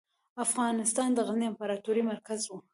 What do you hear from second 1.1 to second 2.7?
د غزني امپراتورۍ مرکز و.